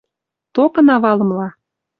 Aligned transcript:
Токына 0.55 0.95
валымла. 1.03 1.47